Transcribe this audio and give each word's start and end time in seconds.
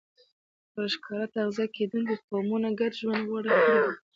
پر 0.71 0.85
ښکار 0.93 1.23
تغذیه 1.35 1.67
کېدونکو 1.75 2.13
قومونو 2.29 2.69
ګډ 2.79 2.91
ژوند 3.01 3.21
غوره 3.29 3.51
کړی 3.63 3.77
وای. 3.81 3.95